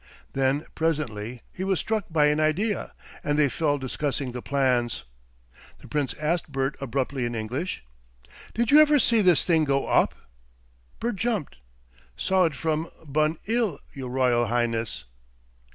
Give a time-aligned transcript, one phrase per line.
[0.33, 5.03] Then presently he was struck by an idea, and they fell discussing the plans.
[5.77, 7.83] The Prince asked Bert abruptly in English.
[8.55, 10.15] "Did you ever see this thing go op?"
[10.99, 11.57] Bert jumped.
[12.15, 15.03] "Saw it from Bun 'Ill, your Royal Highness."